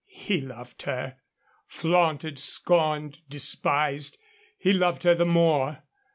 [0.15, 1.17] He loved her.
[1.67, 4.17] Flaunted, scorned, despised,
[4.57, 5.83] he loved her the more.